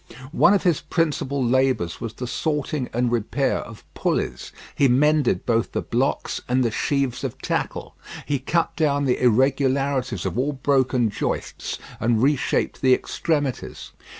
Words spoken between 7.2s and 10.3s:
of tackle. He cut down the irregularities